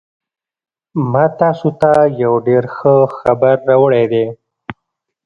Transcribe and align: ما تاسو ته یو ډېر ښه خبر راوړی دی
ما 1.11 1.25
تاسو 1.39 1.67
ته 1.81 1.91
یو 2.23 2.33
ډېر 2.47 2.63
ښه 2.75 2.93
خبر 3.19 3.55
راوړی 3.69 4.05
دی 4.11 4.25